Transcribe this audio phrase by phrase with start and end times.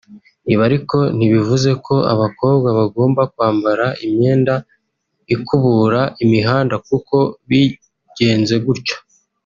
[0.51, 4.53] Ibi ariko ntibivuze ko abakobwa bagomba kwambara imyenda
[5.33, 7.15] ikubura imihanda kuko
[7.49, 8.97] bigenze gutyo